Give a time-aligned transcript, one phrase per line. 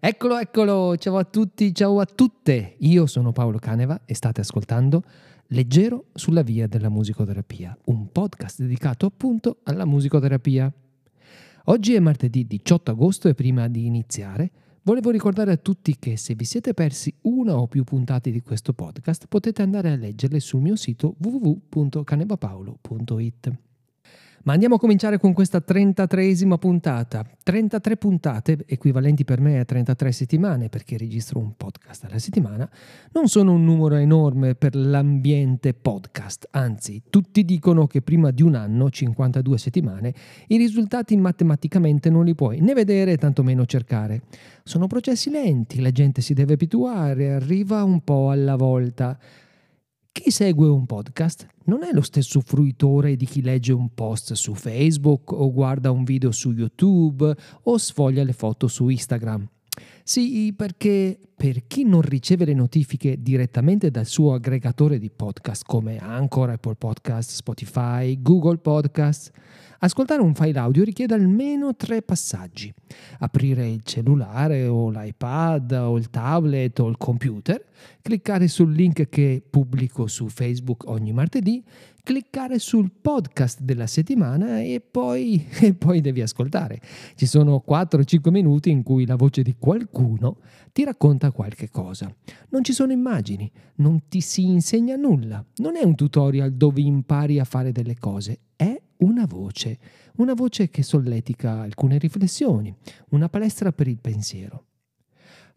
[0.00, 2.76] Eccolo, eccolo, ciao a tutti, ciao a tutte.
[2.78, 5.02] Io sono Paolo Caneva e state ascoltando
[5.48, 10.72] Leggero sulla via della musicoterapia, un podcast dedicato appunto alla musicoterapia.
[11.64, 14.50] Oggi è martedì 18 agosto e prima di iniziare
[14.86, 18.72] volevo ricordare a tutti che se vi siete persi una o più puntate di questo
[18.72, 23.65] podcast potete andare a leggerle sul mio sito www.canevapaolo.it.
[24.46, 27.28] Ma andiamo a cominciare con questa 33esima puntata.
[27.42, 32.70] 33 puntate, equivalenti per me a 33 settimane, perché registro un podcast alla settimana,
[33.10, 36.46] non sono un numero enorme per l'ambiente podcast.
[36.52, 40.14] Anzi, tutti dicono che prima di un anno, 52 settimane,
[40.46, 44.22] i risultati matematicamente non li puoi né vedere tantomeno cercare.
[44.62, 49.18] Sono processi lenti, la gente si deve abituare, arriva un po' alla volta.
[50.18, 54.54] Chi segue un podcast non è lo stesso fruitore di chi legge un post su
[54.54, 59.46] Facebook o guarda un video su YouTube o sfoglia le foto su Instagram.
[60.02, 65.98] Sì, perché per chi non riceve le notifiche direttamente dal suo aggregatore di podcast come
[65.98, 69.30] Anchor, Apple Podcast, Spotify, Google Podcast,
[69.80, 72.72] ascoltare un file audio richiede almeno tre passaggi.
[73.18, 77.62] Aprire il cellulare o l'iPad o il tablet o il computer,
[78.00, 81.62] cliccare sul link che pubblico su Facebook ogni martedì,
[82.06, 86.80] cliccare sul podcast della settimana e poi, e poi devi ascoltare.
[87.16, 90.38] Ci sono 4-5 minuti in cui la voce di qualcuno
[90.72, 92.14] ti racconta qualche cosa.
[92.50, 97.38] Non ci sono immagini, non ti si insegna nulla, non è un tutorial dove impari
[97.38, 99.78] a fare delle cose, è una voce,
[100.16, 102.74] una voce che solletica alcune riflessioni,
[103.10, 104.64] una palestra per il pensiero.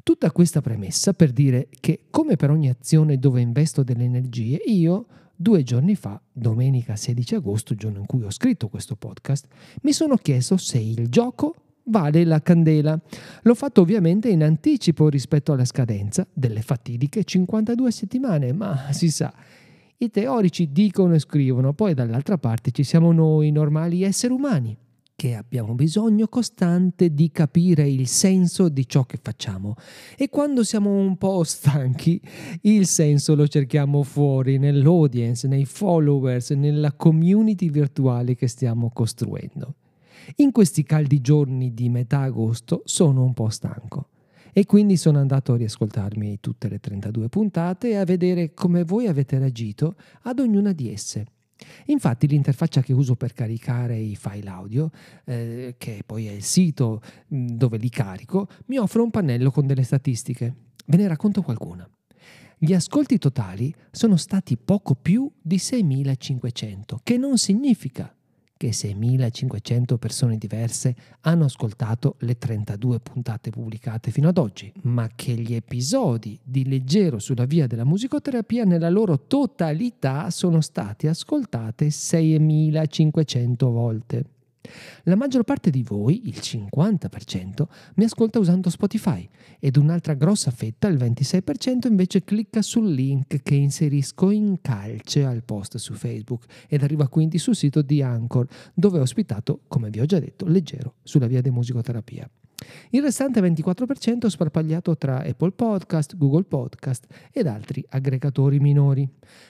[0.03, 5.05] Tutta questa premessa per dire che, come per ogni azione dove investo delle energie, io
[5.41, 9.47] Due giorni fa, domenica 16 agosto, giorno in cui ho scritto questo podcast,
[9.83, 11.55] mi sono chiesto se il gioco
[11.89, 12.99] vale la candela.
[13.41, 19.33] L'ho fatto ovviamente in anticipo rispetto alla scadenza delle fatidiche 52 settimane, ma si sa,
[19.97, 24.77] i teorici dicono e scrivono, poi dall'altra parte ci siamo noi, normali esseri umani
[25.19, 29.75] che abbiamo bisogno costante di capire il senso di ciò che facciamo
[30.15, 32.21] e quando siamo un po' stanchi
[32.61, 39.75] il senso lo cerchiamo fuori nell'audience, nei followers, nella community virtuale che stiamo costruendo.
[40.37, 44.09] In questi caldi giorni di metà agosto sono un po' stanco
[44.53, 49.07] e quindi sono andato a riascoltarmi tutte le 32 puntate e a vedere come voi
[49.07, 51.25] avete reagito ad ognuna di esse.
[51.87, 54.89] Infatti l'interfaccia che uso per caricare i file audio,
[55.25, 57.01] eh, che poi è il sito
[57.33, 60.55] mm, dove li carico, mi offre un pannello con delle statistiche.
[60.85, 61.89] Ve ne racconto qualcuna.
[62.57, 68.13] Gli ascolti totali sono stati poco più di 6.500, che non significa
[68.59, 75.31] che 6.500 persone diverse hanno ascoltato le 32 puntate pubblicate fino ad oggi, ma che
[75.31, 83.55] gli episodi di Leggero sulla via della musicoterapia nella loro totalità sono stati ascoltati 6.500
[83.71, 84.25] volte.
[85.03, 87.63] La maggior parte di voi, il 50%,
[87.95, 89.27] mi ascolta usando Spotify
[89.59, 95.43] ed un'altra grossa fetta, il 26%, invece clicca sul link che inserisco in calce al
[95.43, 100.01] post su Facebook ed arriva quindi sul sito di Anchor, dove ho ospitato, come vi
[100.01, 102.29] ho già detto, leggero sulla via di musicoterapia.
[102.91, 109.07] Il restante 24% è sparpagliato tra Apple Podcast, Google Podcast ed altri aggregatori minori.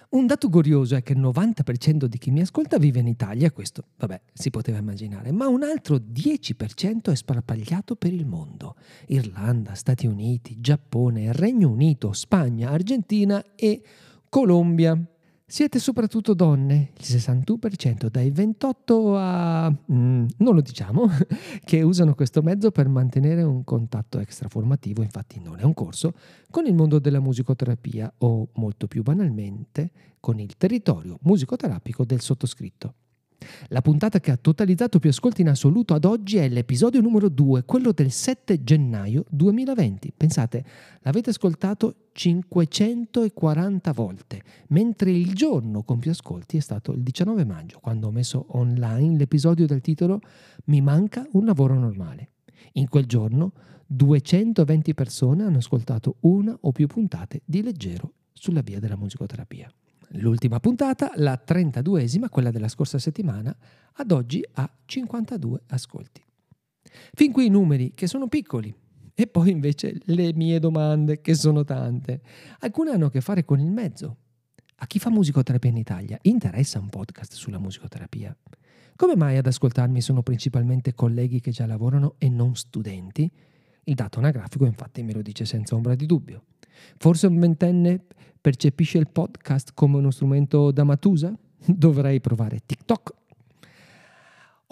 [0.09, 3.85] Un dato curioso è che il 90% di chi mi ascolta vive in Italia, questo
[3.97, 8.75] vabbè si poteva immaginare, ma un altro 10% è sparpagliato per il mondo.
[9.07, 13.81] Irlanda, Stati Uniti, Giappone, Regno Unito, Spagna, Argentina e
[14.27, 14.99] Colombia.
[15.51, 19.67] Siete soprattutto donne, il 61% dai 28 a...
[19.91, 21.09] Mm, non lo diciamo,
[21.65, 26.13] che usano questo mezzo per mantenere un contatto extraformativo, infatti non è un corso,
[26.51, 29.89] con il mondo della musicoterapia o molto più banalmente
[30.19, 32.93] con il territorio musicoterapico del sottoscritto.
[33.69, 37.63] La puntata che ha totalizzato più ascolti in assoluto ad oggi è l'episodio numero 2,
[37.63, 40.13] quello del 7 gennaio 2020.
[40.15, 40.65] Pensate,
[41.01, 47.79] l'avete ascoltato 540 volte, mentre il giorno con più ascolti è stato il 19 maggio,
[47.79, 50.19] quando ho messo online l'episodio del titolo
[50.65, 52.31] Mi manca un lavoro normale.
[52.73, 53.53] In quel giorno
[53.87, 59.71] 220 persone hanno ascoltato una o più puntate di leggero sulla via della musicoterapia.
[60.13, 63.55] L'ultima puntata, la 32esima, quella della scorsa settimana,
[63.93, 66.23] ad oggi ha 52 ascolti.
[67.13, 68.73] Fin qui i numeri, che sono piccoli,
[69.13, 72.21] e poi invece le mie domande, che sono tante.
[72.59, 74.17] Alcune hanno a che fare con il mezzo.
[74.77, 78.35] A chi fa musicoterapia in Italia interessa un podcast sulla musicoterapia?
[78.95, 83.29] Come mai ad ascoltarmi sono principalmente colleghi che già lavorano e non studenti?
[83.83, 86.45] Il dato anagrafico infatti me lo dice senza ombra di dubbio.
[86.97, 88.01] Forse un ventenne
[88.39, 91.33] percepisce il podcast come uno strumento da matusa?
[91.65, 93.13] Dovrei provare TikTok.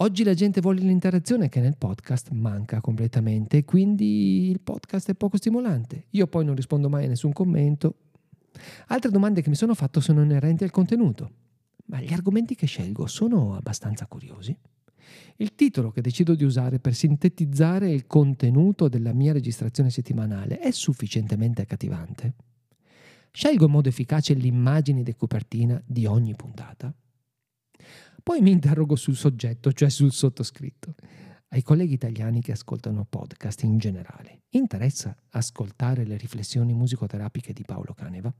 [0.00, 5.36] Oggi la gente vuole l'interazione che nel podcast manca completamente, quindi il podcast è poco
[5.36, 6.04] stimolante.
[6.10, 7.96] Io poi non rispondo mai a nessun commento,
[8.88, 11.30] Altre domande che mi sono fatto sono inerenti al contenuto.
[11.86, 14.56] Ma gli argomenti che scelgo sono abbastanza curiosi?
[15.36, 20.70] Il titolo che decido di usare per sintetizzare il contenuto della mia registrazione settimanale è
[20.70, 22.34] sufficientemente accattivante?
[23.30, 26.92] Scelgo in modo efficace l'immagine di copertina di ogni puntata?
[28.22, 30.94] Poi mi interrogo sul soggetto, cioè sul sottoscritto.
[31.50, 37.94] Ai colleghi italiani che ascoltano podcast in generale, interessa ascoltare le riflessioni musicoterapiche di Paolo
[37.94, 38.32] Caneva?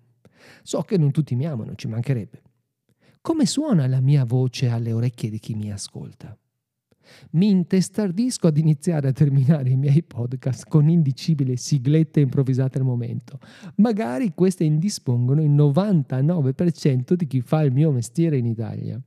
[0.62, 2.42] So che non tutti mi amano, ci mancherebbe.
[3.20, 6.36] Come suona la mia voce alle orecchie di chi mi ascolta?
[7.30, 13.38] Mi intestardisco ad iniziare a terminare i miei podcast con indicibili siglette improvvisate al momento.
[13.76, 19.00] Magari queste indispongono il 99% di chi fa il mio mestiere in Italia.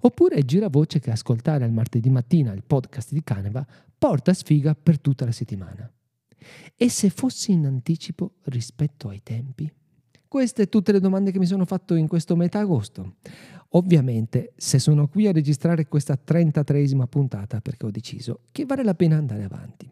[0.00, 3.66] Oppure gira voce che ascoltare al martedì mattina il podcast di Caneva
[3.96, 5.90] porta sfiga per tutta la settimana.
[6.76, 9.72] E se fossi in anticipo rispetto ai tempi?
[10.26, 13.16] Queste tutte le domande che mi sono fatto in questo metà agosto.
[13.74, 18.94] Ovviamente, se sono qui a registrare questa 33esima puntata perché ho deciso che vale la
[18.94, 19.90] pena andare avanti.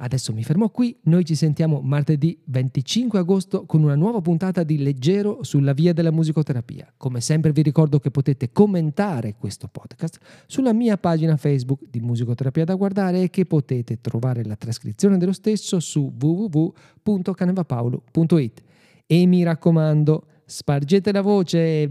[0.00, 4.78] Adesso mi fermo qui, noi ci sentiamo martedì 25 agosto con una nuova puntata di
[4.78, 6.92] Leggero sulla via della musicoterapia.
[6.96, 12.64] Come sempre vi ricordo che potete commentare questo podcast sulla mia pagina Facebook di Musicoterapia
[12.64, 18.62] da guardare e che potete trovare la trascrizione dello stesso su www.canevapaolo.it.
[19.04, 21.88] E mi raccomando, spargete la voce.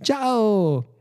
[0.00, 0.93] Ciao!